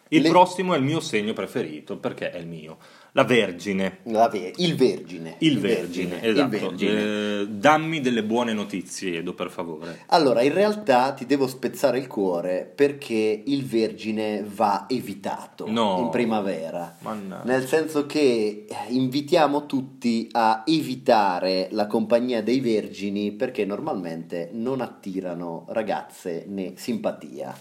Il 0.09 0.23
Le- 0.23 0.29
prossimo 0.29 0.73
è 0.73 0.77
il 0.77 0.83
mio 0.83 0.99
segno 0.99 1.33
preferito 1.33 1.97
perché 1.97 2.31
è 2.31 2.37
il 2.37 2.47
mio, 2.47 2.77
la 3.13 3.23
Vergine. 3.23 3.97
La 4.03 4.27
ve- 4.27 4.53
il 4.57 4.75
vergine. 4.75 5.35
Il 5.39 5.59
Vergine, 5.59 6.21
esatto. 6.23 6.55
Il 6.55 6.61
vergine. 6.61 7.01
Eh, 7.41 7.47
dammi 7.49 8.01
delle 8.01 8.23
buone 8.23 8.53
notizie, 8.53 9.17
Edo, 9.17 9.33
per 9.33 9.49
favore. 9.49 10.03
Allora, 10.07 10.41
in 10.41 10.53
realtà 10.53 11.11
ti 11.13 11.25
devo 11.25 11.47
spezzare 11.47 11.97
il 11.97 12.07
cuore 12.07 12.71
perché 12.73 13.43
il 13.45 13.65
vergine 13.65 14.45
va 14.47 14.85
evitato 14.87 15.69
No. 15.69 15.97
in 16.01 16.09
primavera. 16.09 16.97
Mannaggia. 16.99 17.43
Nel 17.51 17.65
senso 17.67 18.05
che 18.05 18.65
eh, 18.69 18.75
invitiamo 18.89 19.65
tutti 19.65 20.27
a 20.31 20.63
evitare 20.65 21.67
la 21.71 21.87
compagnia 21.87 22.41
dei 22.43 22.59
vergini 22.59 23.31
perché 23.31 23.65
normalmente 23.65 24.49
non 24.53 24.81
attirano 24.81 25.65
ragazze 25.69 26.45
né 26.47 26.73
simpatia. 26.75 27.55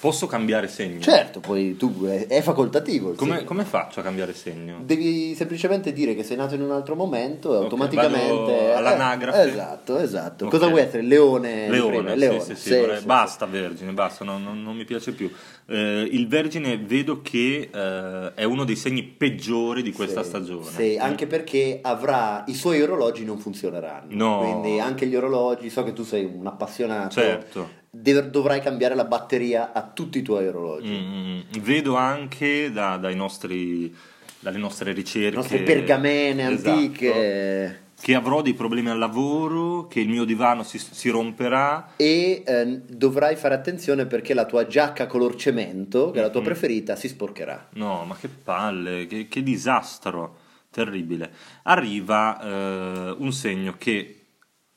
Posso 0.00 0.26
cambiare 0.28 0.68
segno? 0.68 1.00
Certo, 1.00 1.40
poi 1.40 1.76
tu 1.76 2.04
è, 2.04 2.40
facoltativo. 2.40 3.14
Come, 3.14 3.42
come 3.42 3.64
faccio 3.64 3.98
a 3.98 4.02
cambiare 4.04 4.32
segno? 4.32 4.78
Devi 4.84 5.34
semplicemente 5.34 5.92
dire 5.92 6.14
che 6.14 6.22
sei 6.22 6.36
nato 6.36 6.54
in 6.54 6.62
un 6.62 6.70
altro 6.70 6.94
momento 6.94 7.52
e 7.52 7.56
Ok, 7.56 7.62
automaticamente. 7.64 8.52
vado 8.52 8.74
all'anagrafe. 8.76 9.42
Eh, 9.42 9.48
esatto, 9.48 9.98
esatto. 9.98 10.44
Ok. 10.44 10.50
Cosa 10.52 10.68
vuoi 10.68 10.82
essere? 10.82 11.02
Leone? 11.02 11.68
Leone, 11.68 12.14
Leone. 12.16 12.40
sì, 12.40 12.54
sì, 12.54 12.68
Sì, 12.74 12.78
vorrei- 12.78 13.02
basta 13.02 13.46
Vergine, 13.46 13.90
basta, 13.92 14.24
no, 14.24 14.38
non, 14.38 14.62
non 14.62 14.76
mi 14.76 14.84
piace 14.84 15.10
più. 15.12 15.28
Eh, 15.66 16.08
il 16.12 16.28
Vergine 16.28 16.78
vedo 16.78 17.20
che 17.20 17.68
eh, 17.72 18.34
è 18.34 18.44
uno 18.44 18.64
dei 18.64 18.76
segni 18.76 19.02
peggiori 19.02 19.82
di 19.82 19.90
questa 19.92 20.22
Sì, 20.22 20.28
stagione. 20.28 20.70
Sì, 20.70 20.96
anche 20.96 21.26
perché 21.26 21.80
avrà 21.82 22.44
i 22.46 22.54
suoi 22.54 22.80
orologi 22.80 23.24
non 23.24 23.38
funzioneranno. 23.38 24.14
No. 24.14 24.38
Quindi 24.38 24.78
anche 24.78 25.06
gli 25.06 25.16
orologi, 25.16 25.68
so 25.70 25.82
che 25.82 25.92
tu 25.92 26.04
sei 26.04 26.24
un 26.24 26.46
appassionato. 26.46 27.10
Certo. 27.20 27.86
Dovrai 27.90 28.60
cambiare 28.60 28.94
la 28.94 29.04
batteria 29.04 29.72
a 29.72 29.82
tutti 29.82 30.18
i 30.18 30.22
tuoi 30.22 30.46
orologi. 30.48 30.92
Mm, 30.92 31.40
vedo 31.62 31.96
anche 31.96 32.70
da- 32.72 32.96
dai 32.96 33.16
nostri, 33.16 33.94
dalle 34.40 34.58
nostre 34.58 34.92
ricerche 34.92 35.36
nostre 35.36 35.60
pergamene 35.62 36.50
Esatto, 36.52 36.70
antiche. 36.70 37.82
che 38.00 38.14
avrò 38.14 38.42
dei 38.42 38.54
problemi 38.54 38.90
al 38.90 38.98
lavoro, 38.98 39.86
che 39.88 39.98
il 40.00 40.08
mio 40.08 40.24
divano 40.24 40.62
si, 40.62 40.78
si 40.78 41.08
romperà. 41.08 41.94
E 41.96 42.42
eh, 42.46 42.80
dovrai 42.86 43.34
fare 43.34 43.54
attenzione 43.54 44.06
perché 44.06 44.34
la 44.34 44.44
tua 44.44 44.66
giacca 44.68 45.06
color 45.06 45.34
cemento, 45.34 46.10
che 46.12 46.20
è 46.20 46.22
la 46.22 46.30
tua 46.30 46.40
Mhm. 46.40 46.46
preferita, 46.46 46.94
si 46.94 47.08
sporcherà. 47.08 47.68
No, 47.72 48.04
ma 48.04 48.14
che 48.16 48.28
palle, 48.28 49.06
che, 49.06 49.26
che 49.26 49.42
disastro, 49.42 50.36
terribile. 50.70 51.32
Arriva 51.64 52.40
eh, 52.40 53.16
un 53.18 53.32
segno 53.32 53.74
che 53.76 54.12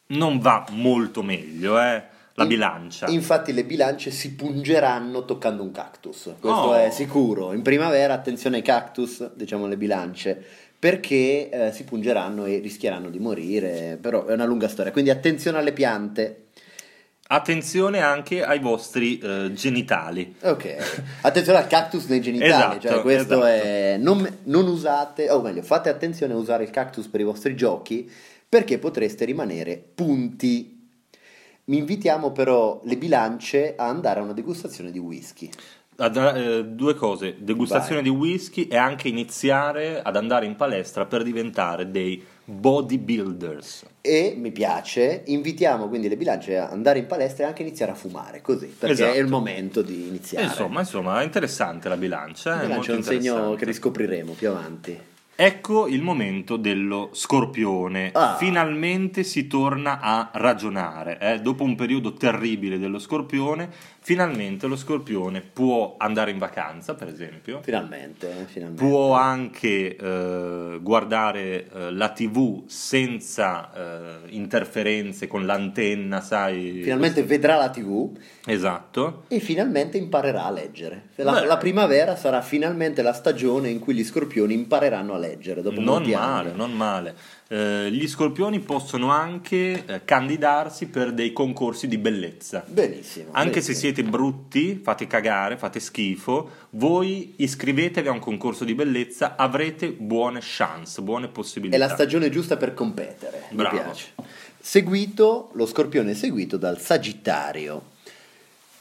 non 0.07 0.39
va 0.39 0.65
molto 0.71 1.21
meglio, 1.21 1.79
eh, 1.79 2.03
la 2.35 2.45
bilancia. 2.45 3.07
Infatti 3.07 3.53
le 3.53 3.63
bilance 3.65 4.09
si 4.11 4.33
pungeranno 4.33 5.25
toccando 5.25 5.63
un 5.63 5.71
cactus, 5.71 6.33
questo 6.39 6.59
Oh. 6.69 6.73
è 6.75 6.89
sicuro. 6.91 7.53
In 7.53 7.61
primavera 7.61 8.13
attenzione 8.13 8.57
ai 8.57 8.61
cactus, 8.61 9.33
diciamo 9.33 9.67
le 9.67 9.77
bilance, 9.77 10.43
perché 10.79 11.49
eh, 11.49 11.71
si 11.71 11.83
pungeranno 11.83 12.45
e 12.45 12.57
rischieranno 12.59 13.09
di 13.09 13.19
morire, 13.19 13.97
però 14.01 14.25
è 14.25 14.33
una 14.33 14.45
lunga 14.45 14.67
storia. 14.67 14.91
Quindi 14.91 15.09
attenzione 15.11 15.57
alle 15.59 15.73
piante. 15.73 16.45
Attenzione 17.27 18.01
anche 18.01 18.43
ai 18.43 18.59
vostri 18.59 19.17
eh, 19.19 19.53
genitali. 19.53 20.35
Ok, 20.41 20.75
attenzione 21.21 21.59
al 21.59 21.67
cactus 21.67 22.05
nei 22.07 22.19
genitali, 22.19 22.77
Esatto, 22.77 22.87
cioè 22.89 23.01
questo 23.01 23.41
esatto. 23.45 23.45
è... 23.45 23.95
Non, 23.97 24.39
non 24.45 24.67
usate, 24.67 25.29
o 25.29 25.41
meglio, 25.41 25.61
fate 25.61 25.87
attenzione 25.87 26.33
a 26.33 26.37
usare 26.37 26.63
il 26.63 26.71
cactus 26.71 27.07
per 27.07 27.21
i 27.21 27.23
vostri 27.23 27.55
giochi 27.55 28.09
perché 28.49 28.79
potreste 28.79 29.23
rimanere 29.23 29.81
punti. 29.95 30.80
Mi 31.71 31.77
invitiamo 31.77 32.33
però 32.33 32.81
le 32.83 32.97
bilance 32.97 33.75
a 33.77 33.87
andare 33.87 34.19
a 34.19 34.23
una 34.23 34.33
degustazione 34.33 34.91
di 34.91 34.99
whisky. 34.99 35.49
Ad- 35.95 36.17
eh, 36.17 36.65
due 36.65 36.95
cose, 36.95 37.37
degustazione 37.39 38.01
Vai. 38.01 38.11
di 38.11 38.17
whisky 38.17 38.67
e 38.67 38.75
anche 38.75 39.07
iniziare 39.07 40.01
ad 40.01 40.17
andare 40.17 40.45
in 40.45 40.57
palestra 40.57 41.05
per 41.05 41.23
diventare 41.23 41.89
dei 41.89 42.21
bodybuilders. 42.43 43.85
E 44.01 44.33
mi 44.37 44.51
piace, 44.51 45.23
invitiamo 45.27 45.87
quindi 45.87 46.09
le 46.09 46.17
bilance 46.17 46.57
a 46.57 46.67
andare 46.67 46.99
in 46.99 47.05
palestra 47.05 47.45
e 47.45 47.47
anche 47.47 47.61
iniziare 47.61 47.93
a 47.93 47.95
fumare, 47.95 48.41
così, 48.41 48.65
perché 48.65 48.93
Esatto. 48.93 49.13
è 49.13 49.19
il 49.19 49.27
momento 49.27 49.81
di 49.81 50.07
iniziare. 50.09 50.47
Insomma, 50.47 50.81
insomma, 50.81 51.21
è 51.21 51.23
interessante 51.23 51.87
la 51.87 51.95
bilancia. 51.95 52.49
La 52.49 52.55
è 52.57 52.65
bilancia 52.65 52.91
molto 52.91 52.91
è 52.91 53.15
un 53.15 53.21
segno 53.21 53.55
che 53.55 53.63
riscopriremo 53.63 54.33
più 54.33 54.49
avanti. 54.49 54.99
Ecco 55.43 55.87
il 55.87 56.03
momento 56.03 56.55
dello 56.55 57.09
scorpione. 57.13 58.11
Ah. 58.13 58.35
Finalmente 58.37 59.23
si 59.23 59.47
torna 59.47 59.99
a 59.99 60.29
ragionare. 60.33 61.17
eh. 61.19 61.39
Dopo 61.39 61.63
un 61.63 61.73
periodo 61.73 62.13
terribile 62.13 62.77
dello 62.77 62.99
scorpione, 62.99 63.67
finalmente 64.03 64.65
lo 64.67 64.75
scorpione 64.75 65.41
può 65.41 65.95
andare 65.97 66.31
in 66.31 66.39
vacanza, 66.39 66.95
per 66.95 67.07
esempio. 67.07 67.61
Finalmente, 67.61 68.29
eh, 68.29 68.45
finalmente. 68.45 68.83
Può 68.83 69.13
anche 69.13 69.95
eh, 69.95 70.79
guardare 70.81 71.69
eh, 71.71 71.91
la 71.91 72.09
TV 72.09 72.63
senza 72.67 73.71
eh, 73.73 74.17
interferenze 74.29 75.27
con 75.27 75.45
l'antenna, 75.45 76.19
sai? 76.21 76.79
Finalmente 76.81 77.23
vedrà 77.23 77.57
la 77.57 77.69
TV 77.69 78.09
Esatto. 78.45 79.23
e 79.27 79.39
finalmente 79.39 79.97
imparerà 79.97 80.45
a 80.45 80.51
leggere. 80.51 81.09
La, 81.15 81.45
la 81.45 81.57
primavera 81.57 82.15
sarà 82.15 82.41
finalmente 82.41 83.01
la 83.03 83.13
stagione 83.13 83.69
in 83.69 83.79
cui 83.79 83.93
gli 83.93 84.03
scorpioni 84.03 84.53
impareranno 84.55 85.13
a 85.13 85.17
leggere 85.19 85.61
dopo 85.61 85.75
Non 85.79 85.85
molti 85.97 86.11
male, 86.13 86.49
anni. 86.49 86.57
non 86.57 86.71
male. 86.73 87.15
Eh, 87.51 87.91
gli 87.91 88.07
scorpioni 88.07 88.61
possono 88.61 89.11
anche 89.11 89.83
eh, 89.85 90.05
candidarsi 90.05 90.87
per 90.87 91.11
dei 91.11 91.33
concorsi 91.33 91.89
di 91.89 91.97
bellezza. 91.97 92.63
Benissimo. 92.65 93.31
Anche 93.31 93.59
se 93.59 93.73
benissimo. 93.73 93.93
siete 93.93 94.03
brutti, 94.03 94.79
fate 94.81 95.05
cagare, 95.05 95.57
fate 95.57 95.81
schifo, 95.81 96.49
voi 96.69 97.33
iscrivetevi 97.35 98.07
a 98.07 98.11
un 98.11 98.19
concorso 98.19 98.63
di 98.63 98.73
bellezza, 98.73 99.35
avrete 99.35 99.91
buone 99.91 100.39
chance, 100.41 101.01
buone 101.01 101.27
possibilità. 101.27 101.75
È 101.75 101.79
la 101.79 101.89
stagione 101.89 102.29
giusta 102.29 102.55
per 102.55 102.73
competere. 102.73 103.43
Bravo. 103.49 103.75
Mi 103.75 103.81
piace. 103.83 104.05
Seguito, 104.57 105.49
lo 105.55 105.65
scorpione 105.65 106.11
è 106.11 106.13
seguito 106.13 106.55
dal 106.55 106.79
Sagittario. 106.79 107.90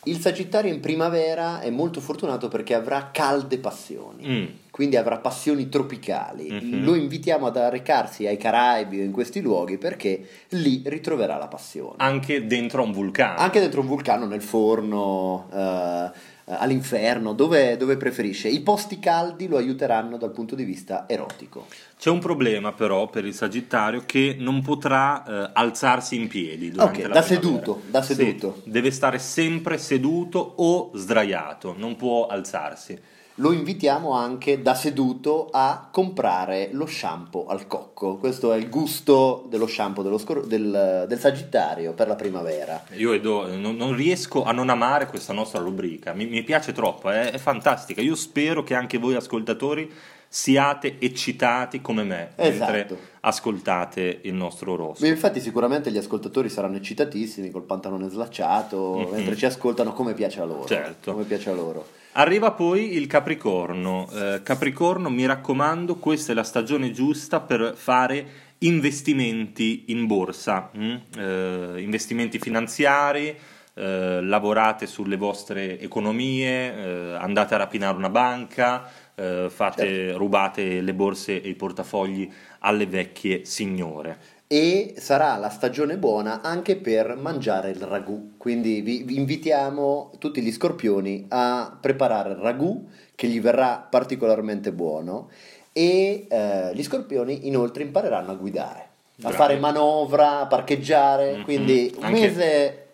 Il 0.05 0.19
Sagittario 0.19 0.73
in 0.73 0.81
primavera 0.81 1.61
è 1.61 1.69
molto 1.69 2.01
fortunato 2.01 2.49
perché 2.49 2.75
avrà 2.75 3.11
calde 3.13 3.59
passioni. 3.59 4.27
Mm. 4.27 4.47
Quindi 4.71 4.97
avrà 4.97 5.19
passioni 5.19 5.69
tropicali. 5.69 6.51
Mhm. 6.51 6.85
Lo 6.85 6.95
invitiamo 6.95 7.47
ad 7.47 7.57
recarsi 7.57 8.27
ai 8.27 8.39
Caraibi 8.39 9.01
o 9.01 9.05
in 9.05 9.13
questi 9.13 9.43
luoghi 9.43 9.77
perché 9.77 10.27
lì 10.51 10.83
ritroverà 10.87 11.37
la 11.37 11.49
passione. 11.49 11.97
Anche 11.99 12.47
dentro 12.47 12.83
un 12.83 12.93
vulcano. 12.93 13.39
Anche 13.39 13.61
dentro 13.61 13.83
un 13.83 13.89
vulcano, 13.89 14.25
nel 14.25 14.41
forno, 14.41 15.49
eh, 15.53 16.11
all'inferno, 16.59 17.33
dove, 17.33 17.77
dove 17.77 17.97
preferisce. 17.97 18.49
I 18.49 18.61
posti 18.61 18.99
caldi 18.99 19.49
lo 19.49 19.57
aiuteranno 19.57 20.17
dal 20.17 20.33
punto 20.33 20.55
di 20.55 20.65
vista 20.65 21.05
erotico. 21.09 21.67
C'è 21.99 22.11
un 22.11 22.19
problema 22.19 22.73
però 22.73 23.09
per 23.09 23.25
il 23.25 23.35
Sagittario 23.35 24.03
che 24.07 24.37
non 24.39 24.63
potrà 24.63 25.25
eh, 25.25 25.51
alzarsi 25.53 26.17
in 26.17 26.29
piedi 26.29 26.71
durante 26.71 27.03
Ok, 27.03 27.09
la 27.09 27.15
da 27.15 27.23
seduto, 27.23 27.83
da 27.91 28.03
Sì, 28.03 28.15
seduto. 28.15 28.63
deve 28.65 28.91
stare 28.91 29.19
sempre 29.19 29.77
seduto 29.79 30.55
o 30.57 30.91
sdraiato, 30.95 31.75
non 31.77 31.97
può 31.97 32.27
alzarsi. 32.27 32.99
Lo 33.41 33.53
invitiamo 33.53 34.13
anche 34.13 34.61
da 34.61 34.75
seduto 34.75 35.49
a 35.51 35.89
comprare 35.91 36.69
lo 36.73 36.85
shampoo 36.85 37.47
al 37.47 37.67
cocco. 37.67 38.17
Questo 38.19 38.53
è 38.53 38.59
il 38.59 38.69
gusto 38.69 39.47
dello 39.49 39.67
shampoo 39.67 40.03
dello 40.03 40.19
scor- 40.19 40.45
del, 40.47 41.07
del 41.09 41.19
Sagittario 41.19 41.95
per 41.95 42.07
la 42.07 42.17
primavera. 42.17 42.85
Io 42.97 43.15
Edo, 43.15 43.47
non, 43.57 43.77
non 43.77 43.95
riesco 43.95 44.43
a 44.45 44.53
non 44.53 44.69
amare 44.69 45.07
questa 45.07 45.33
nostra 45.33 45.59
rubrica, 45.61 46.13
mi, 46.13 46.27
mi 46.27 46.43
piace 46.43 46.73
troppo, 46.73 47.09
è, 47.09 47.31
è 47.31 47.39
fantastica. 47.39 48.03
Io 48.03 48.15
spero 48.15 48.63
che 48.63 48.75
anche 48.75 48.99
voi 48.99 49.15
ascoltatori 49.15 49.91
siate 50.29 50.97
eccitati 51.01 51.81
come 51.81 52.03
me 52.05 52.33
mentre 52.37 52.85
Esatto. 52.85 52.99
ascoltate 53.21 54.21
il 54.25 54.35
nostro 54.35 54.77
rosso. 54.77 55.07
Infatti 55.07 55.41
sicuramente 55.41 55.91
gli 55.91 55.97
ascoltatori 55.97 56.51
saranno 56.51 56.77
eccitatissimi 56.77 57.51
col 57.51 57.63
pantalone 57.65 58.09
slacciato 58.11 58.99
Mhm. 58.99 59.15
mentre 59.15 59.35
ci 59.37 59.47
ascoltano 59.47 59.95
come 59.95 60.13
piace 60.13 60.41
a 60.43 60.45
loro. 60.45 60.67
Certo. 60.67 61.13
Come 61.13 61.25
piace 61.25 61.49
a 61.49 61.55
loro. 61.55 61.87
Arriva 62.13 62.51
poi 62.51 62.95
il 62.97 63.07
Capricorno. 63.07 64.09
Eh, 64.13 64.41
Capricorno, 64.43 65.11
mi 65.11 65.27
raccomando, 65.27 65.97
questa 65.97 66.33
è 66.33 66.35
la 66.35 66.43
stagione 66.43 66.91
giusta 66.91 67.41
per 67.41 67.75
fare 67.77 68.49
investimenti 68.59 69.85
in 69.89 70.07
borsa, 70.07 70.71
mm? 70.77 70.97
Eh, 71.17 71.75
investimenti 71.79 72.41
finanziari, 72.41 73.35
eh, 73.75 74.21
lavorate 74.23 74.87
sulle 74.87 75.17
vostre 75.17 75.79
economie, 75.79 76.75
eh, 76.75 77.15
andate 77.15 77.55
a 77.55 77.59
rapinare 77.59 77.97
una 77.97 78.11
banca, 78.11 78.91
eh, 79.15 79.47
fate, 79.49 79.87
Certo. 79.87 80.19
rubate 80.19 80.81
le 80.81 80.95
borse 80.95 81.41
e 81.41 81.49
i 81.49 81.55
portafogli 81.55 82.29
alle 82.61 82.87
vecchie 82.87 83.45
signore. 83.45 84.19
E 84.53 84.95
sarà 84.99 85.37
la 85.37 85.49
stagione 85.49 85.97
buona 85.97 86.41
anche 86.43 86.75
per 86.75 87.15
mangiare 87.17 87.71
il 87.71 87.83
ragù. 87.83 88.33
Quindi 88.37 88.81
vi, 88.81 89.05
vi 89.05 89.15
invitiamo 89.17 90.11
tutti 90.19 90.43
gli 90.43 90.51
scorpioni 90.51 91.27
a 91.29 91.77
preparare 91.81 92.31
il 92.31 92.37
ragù 92.39 92.89
che 93.15 93.29
gli 93.29 93.41
verrà 93.41 93.77
particolarmente 93.89 94.73
buono 94.73 95.29
e 95.73 96.27
eh, 96.29 96.71
gli 96.75 96.83
scorpioni 96.83 97.47
inoltre 97.47 97.85
impareranno 97.85 98.33
a 98.33 98.35
guidare, 98.35 98.81
a 98.81 98.89
Bravi. 99.19 99.37
fare 99.37 99.57
manovra, 99.61 100.41
a 100.41 100.47
parcheggiare, 100.49 101.37
Mhm. 101.37 101.43
quindi 101.45 101.95
un 101.99 102.03
Anche- 102.03 102.21
mese 102.21 102.87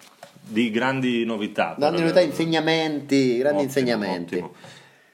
Di 0.48 0.70
grandi 0.70 1.24
novità. 1.24 1.74
grandi 1.78 2.02
novità, 2.02 2.20
insegnamenti, 2.20 3.38
grandi 3.38 3.62
Ottimo, 3.62 3.62
insegnamenti. 3.62 4.34
ottimo. 4.34 4.52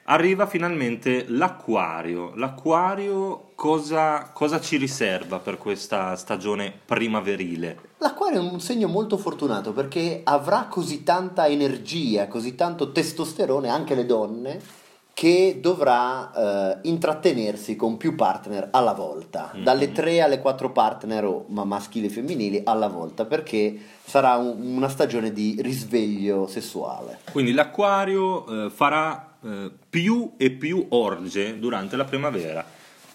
Arriva 0.05 0.45
finalmente 0.47 1.25
l'acquario. 1.29 2.33
L'acquario 2.35 3.51
cosa, 3.55 4.29
cosa 4.33 4.59
ci 4.59 4.75
riserva 4.75 5.39
per 5.39 5.57
questa 5.57 6.15
stagione 6.17 6.73
primaverile? 6.85 7.77
L'acquario 7.99 8.41
è 8.41 8.51
un 8.51 8.59
segno 8.59 8.89
molto 8.89 9.17
fortunato 9.17 9.71
perché 9.71 10.19
avrà 10.25 10.65
così 10.69 11.03
tanta 11.03 11.47
energia, 11.47 12.27
così 12.27 12.55
tanto 12.55 12.91
testosterone, 12.91 13.69
anche 13.69 13.95
le 13.95 14.05
donne, 14.05 14.59
che 15.13 15.59
dovrà 15.61 16.31
eh, 16.33 16.89
intrattenersi 16.89 17.77
con 17.77 17.95
più 17.95 18.15
partner 18.15 18.69
alla 18.71 18.93
volta, 18.93 19.51
Mhm. 19.53 19.63
dalle 19.63 19.91
3 19.93 20.21
alle 20.21 20.39
4 20.39 20.71
partner, 20.71 21.23
o 21.23 21.45
ma 21.47 21.63
maschili 21.63 22.07
e 22.07 22.09
femminili, 22.09 22.61
alla 22.65 22.87
volta, 22.87 23.23
perché 23.23 23.73
sarà 24.03 24.35
un- 24.35 24.75
una 24.75 24.89
stagione 24.89 25.31
di 25.31 25.55
risveglio 25.61 26.45
sessuale. 26.47 27.19
Quindi 27.31 27.53
l'acquario 27.53 28.65
eh, 28.65 28.69
farà 28.69 29.27
eh, 29.43 29.71
più 29.89 30.33
e 30.37 30.51
più 30.51 30.85
orge 30.89 31.59
durante 31.59 31.95
la 31.95 32.05
primavera. 32.05 32.65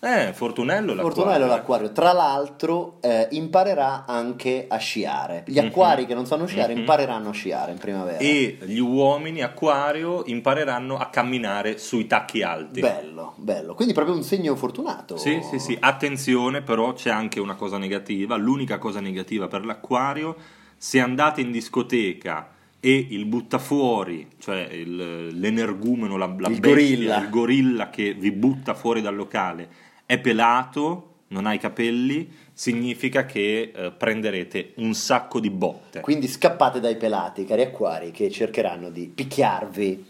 Eh, 0.00 0.32
fortunello 0.32 0.94
l'acquario. 0.94 1.11
Fortunello 1.23 1.47
l'acquario, 1.47 1.90
tra 1.90 2.12
l'altro 2.12 2.99
eh, 3.00 3.26
imparerà 3.32 4.04
anche 4.06 4.66
a 4.68 4.76
sciare. 4.76 5.42
Gli 5.44 5.58
Mhm. 5.58 5.66
acquari 5.66 6.06
che 6.06 6.14
non 6.14 6.25
sanno 6.25 6.47
sciare 6.47 6.73
Mhm. 6.73 6.78
impareranno 6.80 7.30
a 7.30 7.32
sciare 7.32 7.73
in 7.73 7.78
primavera. 7.78 8.18
E 8.18 8.58
gli 8.62 8.78
uomini 8.78 9.42
acquario 9.42 10.23
impareranno 10.26 10.97
a 10.99 11.06
camminare 11.06 11.78
sui 11.78 12.06
tacchi 12.06 12.42
alti. 12.42 12.78
Bello, 12.78 13.32
bello. 13.38 13.75
Quindi 13.75 13.92
proprio 13.92 14.14
un 14.14 14.23
segno 14.23 14.54
fortunato. 14.54 15.16
Sì, 15.16 15.40
sì, 15.42 15.58
sì, 15.58 15.76
attenzione 15.80 16.62
però 16.62 16.92
c'è 16.92 17.11
anche 17.11 17.40
una 17.40 17.56
cosa 17.56 17.76
negativa, 17.76 18.37
l'unica 18.37 18.78
cosa 18.78 19.00
negativa 19.00 19.49
per 19.49 19.64
l'acquario, 19.64 20.37
se 20.76 21.00
andate 21.00 21.40
in 21.40 21.50
discoteca 21.50 22.50
e 22.80 23.06
il 23.11 23.25
buttafuori, 23.26 24.26
cioè 24.38 24.68
il- 24.73 25.38
l'energumeno, 25.38 26.16
la, 26.16 26.26
la 26.38 26.49
Il 26.49 26.61
bestia, 26.61 26.70
gorilla. 26.70 27.20
il 27.23 27.28
gorilla 27.30 27.90
che 27.90 28.14
vi 28.14 28.30
butta 28.32 28.75
fuori 28.75 29.00
dal 29.00 29.16
locale 29.16 29.68
è 30.06 30.18
pelato, 30.18 31.04
non 31.28 31.44
ha 31.47 31.52
i 31.52 31.58
capelli, 31.58 32.28
significa 32.52 33.26
che 33.26 33.73
eh, 33.75 33.90
prenderete 33.92 34.73
un 34.76 34.94
sacco 34.94 35.40
di 35.40 35.50
botte. 35.50 36.00
Quindi 36.00 36.26
scappate 36.28 36.80
dai 36.80 36.97
pelati, 36.97 37.44
cari 37.44 37.62
acquari, 37.62 38.11
che 38.11 38.30
cercheranno 38.30 38.90
di 38.90 39.11
picchiarvi. 39.14 40.06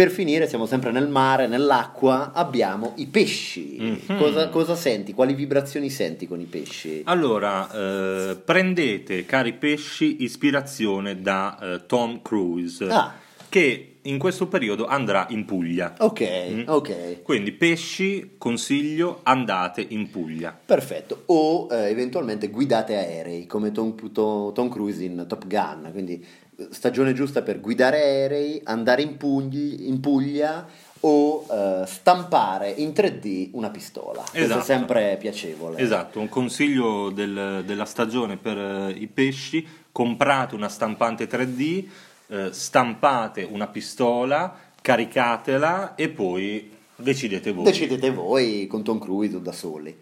Per 0.00 0.08
finire, 0.10 0.48
siamo 0.48 0.64
sempre 0.64 0.92
nel 0.92 1.08
mare, 1.08 1.46
nell'acqua, 1.46 2.32
abbiamo 2.32 2.94
i 2.96 3.06
pesci. 3.08 3.76
Mhm. 4.08 4.16
Cosa, 4.16 4.48
cosa 4.48 4.74
senti? 4.74 5.12
Quali 5.12 5.34
vibrazioni 5.34 5.90
senti 5.90 6.26
con 6.26 6.40
i 6.40 6.46
pesci? 6.46 7.02
Allora, 7.04 7.70
eh, 7.70 8.36
prendete, 8.42 9.26
cari 9.26 9.52
pesci, 9.52 10.22
ispirazione 10.22 11.20
da 11.20 11.58
eh, 11.60 11.84
Tom 11.84 12.22
Cruise, 12.22 12.86
Ah. 12.88 13.12
che 13.50 13.96
in 14.00 14.16
questo 14.18 14.46
periodo 14.46 14.86
andrà 14.86 15.26
in 15.28 15.44
Puglia. 15.44 15.92
Ok, 15.98 16.20
Mm. 16.50 16.62
ok. 16.68 17.22
Quindi 17.22 17.52
pesci, 17.52 18.36
consiglio, 18.38 19.20
andate 19.24 19.84
in 19.86 20.08
Puglia. 20.08 20.58
Perfetto, 20.64 21.24
o 21.26 21.68
eh, 21.70 21.90
eventualmente 21.90 22.48
guidate 22.48 22.96
aerei 22.96 23.44
come 23.46 23.70
Tom, 23.70 23.94
To- 24.14 24.52
Tom 24.54 24.70
Cruise 24.70 25.04
in 25.04 25.26
Top 25.28 25.46
Gun, 25.46 25.90
quindi 25.92 26.24
stagione 26.70 27.12
giusta 27.12 27.42
per 27.42 27.60
guidare 27.60 27.98
aerei, 28.02 28.60
andare 28.64 29.02
in, 29.02 29.16
Pugli- 29.16 29.86
in 29.88 30.00
Puglia 30.00 30.66
o 31.02 31.46
eh, 31.50 31.84
stampare 31.86 32.70
in 32.70 32.90
3D 32.90 33.50
una 33.52 33.70
pistola. 33.70 34.20
Questo 34.20 34.38
Esatto. 34.38 34.60
è 34.60 34.64
sempre 34.64 35.16
piacevole. 35.18 35.78
Esatto, 35.78 36.20
un 36.20 36.28
consiglio 36.28 37.10
del- 37.10 37.62
della 37.64 37.84
stagione 37.86 38.36
per 38.36 38.58
eh, 38.58 38.90
i 38.90 39.06
pesci, 39.06 39.66
comprate 39.90 40.54
una 40.54 40.68
stampante 40.68 41.26
3D, 41.26 41.84
eh, 42.28 42.48
stampate 42.52 43.48
una 43.50 43.66
pistola, 43.66 44.54
caricatela 44.82 45.94
e 45.94 46.08
poi 46.10 46.70
decidete 46.96 47.52
voi. 47.52 47.64
Decidete 47.64 48.10
voi 48.10 48.66
con 48.66 48.82
Tom 48.84 48.98
Cruise 48.98 49.36
o 49.36 49.38
da 49.40 49.52
soli. 49.52 49.96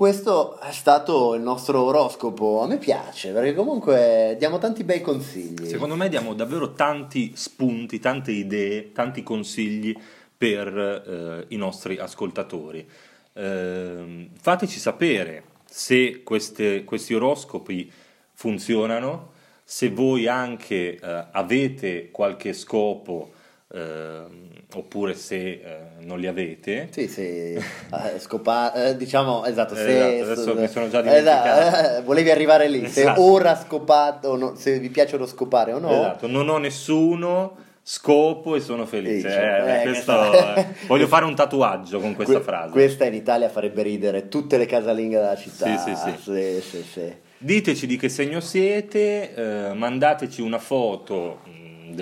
Questo 0.00 0.58
è 0.60 0.72
stato 0.72 1.34
il 1.34 1.42
nostro 1.42 1.82
oroscopo. 1.82 2.62
A 2.62 2.66
me 2.66 2.78
piace 2.78 3.32
perché 3.32 3.52
comunque 3.52 4.34
diamo 4.38 4.56
tanti 4.56 4.82
bei 4.82 5.02
consigli. 5.02 5.66
Secondo 5.66 5.94
me 5.94 6.08
diamo 6.08 6.32
davvero 6.32 6.72
tanti 6.72 7.32
spunti, 7.34 7.98
tante 7.98 8.30
idee, 8.30 8.92
tanti 8.92 9.22
consigli 9.22 9.94
per 10.38 10.74
eh, 10.74 11.44
i 11.48 11.56
nostri 11.56 11.98
ascoltatori. 11.98 12.88
Ehm, 13.34 14.30
fateci 14.40 14.78
sapere 14.78 15.42
se 15.66 16.22
queste- 16.22 16.82
questi 16.84 17.12
oroscopi 17.12 17.92
funzionano, 18.32 19.32
se 19.62 19.90
voi 19.90 20.26
anche 20.26 20.98
eh, 20.98 21.24
avete 21.30 22.08
qualche 22.10 22.54
scopo 22.54 23.32
ehm, 23.72 24.48
oppure 24.74 25.14
se 25.14 25.36
eh, 25.36 25.60
non 26.00 26.18
li 26.18 26.26
avete. 26.26 26.88
Sì, 26.90 27.08
sì, 27.08 27.20
eh, 27.54 27.60
scopa- 28.18 28.72
eh, 28.72 28.96
diciamo, 28.96 29.44
esatto, 29.44 29.74
se, 29.74 30.18
Esatto, 30.18 30.32
adesso 30.32 30.54
mi 30.60 30.68
sono 30.68 30.88
già 30.88 31.00
eh, 31.00 31.02
dimenticato. 31.02 31.96
eh, 31.98 32.02
volevi 32.02 32.30
arrivare 32.30 32.68
lì, 32.68 32.86
se 32.88 33.00
Esatto. 33.00 33.22
ora 33.22 33.56
scopate 33.56 34.26
o 34.26 34.36
no, 34.36 34.54
se 34.54 34.78
vi 34.78 34.88
piacciono 34.90 35.26
scopare 35.26 35.72
o 35.72 35.78
no. 35.78 35.90
Esatto, 35.90 36.26
non 36.26 36.48
ho 36.48 36.58
nessuno 36.58 37.56
scopo 37.82 38.54
e 38.54 38.60
sono 38.60 38.86
felice. 38.86 39.28
Eh, 39.28 39.80
eh, 39.80 39.82
questo, 39.82 40.54
eh, 40.54 40.66
voglio 40.86 41.06
fare 41.08 41.24
un 41.24 41.34
tatuaggio 41.34 41.98
con 41.98 42.14
questa 42.14 42.34
Que- 42.34 42.42
frase. 42.42 42.70
Questa 42.70 43.04
in 43.06 43.14
Italia 43.14 43.48
farebbe 43.48 43.82
ridere 43.82 44.28
tutte 44.28 44.56
le 44.58 44.66
casalinghe 44.66 45.16
della 45.16 45.36
città. 45.36 45.76
Sì, 45.76 45.94
sì, 46.60 46.82
sì. 46.82 47.12
Diteci 47.38 47.86
di 47.86 47.96
che 47.96 48.08
segno 48.10 48.38
siete, 48.40 49.34
eh, 49.34 49.72
mandateci 49.72 50.42
una 50.42 50.58
foto 50.58 51.40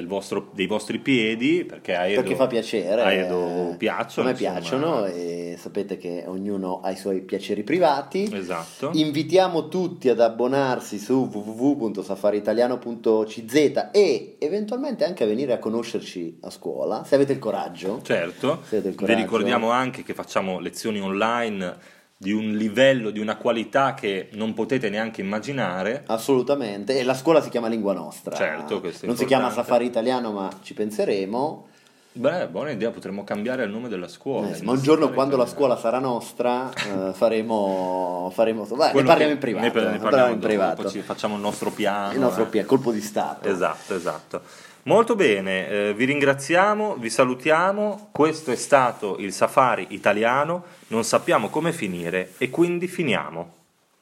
vostro- 0.07 0.49
dei 0.53 0.67
vostri 0.67 0.99
piedi 0.99 1.65
perché 1.65 1.95
a 1.97 2.07
Edo, 2.07 2.21
Perché 2.23 2.37
fa 2.37 2.47
piacere. 2.47 3.03
a 3.03 3.13
Edo 3.13 3.75
piacciono. 3.77 4.29
A 4.29 4.33
me 4.33 4.37
piacciono 4.37 5.05
e 5.07 5.57
sapete 5.59 5.97
che 5.97 6.25
ognuno 6.27 6.81
ha 6.81 6.91
i 6.91 6.97
suoi 6.97 7.21
piaceri 7.23 7.63
privati. 7.63 8.29
Esatto. 8.33 8.91
Invitiamo 8.95 9.69
tutti 9.69 10.09
ad 10.09 10.21
abbonarsi 10.21 10.99
su 10.99 11.29
www.safariitaliano.cz 11.33 13.89
e 13.93 14.37
eventualmente 14.39 15.05
anche 15.05 15.25
a 15.25 15.27
venire 15.27 15.53
a 15.53 15.59
conoscerci 15.59 16.39
a 16.43 16.51
scuola, 16.51 17.05
se 17.05 17.15
avete 17.15 17.33
il 17.33 17.39
coraggio. 17.39 18.01
Certo, 18.03 18.53
avete 18.53 18.77
il 18.77 18.83
vi 18.91 18.95
coraggio. 18.95 19.21
ricordiamo 19.21 19.71
anche 19.71 20.03
che 20.03 20.15
facciamo 20.15 20.59
lezioni 20.61 21.01
online 21.01 21.97
di 22.21 22.33
un 22.33 22.51
livello, 22.51 23.11
di 23.11 23.21
una 23.21 23.37
qualità 23.37 23.95
che 23.95 24.29
non 24.33 24.53
potete 24.53 24.91
neanche 24.91 25.21
immaginare. 25.21 26.03
Assolutamente, 26.07 26.99
e 26.99 27.05
la 27.05 27.15
scuola 27.15 27.41
si 27.41 27.49
chiama 27.49 27.69
Lingua 27.69 27.93
Nostra. 27.93 28.35
Certo, 28.35 28.81
questo 28.81 29.07
Non 29.07 29.17
si 29.17 29.25
chiama 29.25 29.45
importante. 29.45 29.71
Safari 29.71 29.87
Italiano, 29.87 30.33
ma 30.33 30.51
ci 30.63 30.75
penseremo. 30.75 31.67
Beh, 32.11 32.49
buona 32.49 32.73
idea, 32.73 32.91
potremmo 32.91 33.23
cambiare 33.23 33.63
il 33.63 33.71
nome 33.71 33.89
della 33.89 34.09
scuola. 34.09 34.51
Eh 34.51 34.63
ma 34.65 34.73
un 34.73 34.81
giorno 34.81 35.13
quando 35.13 35.37
la 35.37 35.47
scuola 35.47 35.77
sarà 35.77 36.01
nostra 36.01 36.73
eh, 36.73 37.13
faremo, 37.15 38.33
faremo 38.35 38.65
beh, 38.65 38.93
ne 38.93 39.03
parliamo 39.05 39.33
in 39.33 39.39
privato. 39.39 39.63
ne 39.63 39.69
ne 39.69 39.73
parliamo 39.73 40.03
parliamo 40.03 40.33
in 40.33 40.41
dopo, 40.41 40.47
privato. 40.49 40.89
facciamo 41.03 41.37
il 41.37 41.41
nostro 41.41 41.71
piano. 41.71 42.15
Il 42.15 42.19
nostro 42.19 42.43
eh. 42.43 42.47
pia- 42.47 42.65
colpo 42.65 42.91
di 42.91 43.01
Stato. 43.01 43.49
Esatto, 43.49 43.95
esatto. 43.95 44.43
Molto 44.89 45.15
bene, 45.15 45.69
eh, 45.69 45.93
vi 45.93 46.07
ringraziamo, 46.07 46.97
vi 46.97 47.11
salutiamo. 47.11 48.09
Questo 48.11 48.53
è 48.53 48.57
stato 48.57 49.19
il 49.19 49.35
Safari 49.35 49.89
italiano. 49.91 50.65
Non 50.87 51.05
sappiamo 51.05 51.51
come 51.51 51.75
finire 51.75 52.33
e 52.39 52.49
quindi 52.49 52.89
finiamo. 52.89 53.58